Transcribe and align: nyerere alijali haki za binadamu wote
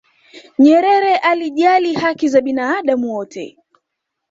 nyerere 0.59 1.17
alijali 1.17 1.93
haki 1.93 2.29
za 2.29 2.41
binadamu 2.41 3.13
wote 3.15 3.57